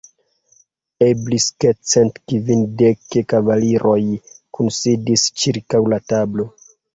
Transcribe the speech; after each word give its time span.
Eblis 1.07 1.43
ke 1.63 1.73
cent 1.89 2.17
kvindek 2.33 3.19
kavaliroj 3.35 3.99
kunsidis 4.59 5.27
ĉirkaŭ 5.45 5.83
la 5.95 6.01
tablo. 6.15 6.49